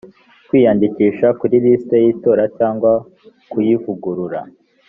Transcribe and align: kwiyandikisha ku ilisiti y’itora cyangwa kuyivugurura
kwiyandikisha 0.47 1.27
ku 1.37 1.43
ilisiti 1.57 1.95
y’itora 2.03 2.43
cyangwa 2.57 2.91
kuyivugurura 3.51 4.39